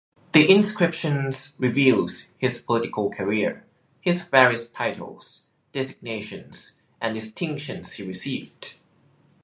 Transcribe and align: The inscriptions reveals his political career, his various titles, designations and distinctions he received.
The 0.31 0.49
inscriptions 0.49 1.53
reveals 1.59 2.25
his 2.39 2.59
political 2.59 3.11
career, 3.11 3.65
his 3.99 4.23
various 4.23 4.67
titles, 4.67 5.43
designations 5.73 6.71
and 6.99 7.13
distinctions 7.13 7.91
he 7.93 8.03
received. 8.03 8.77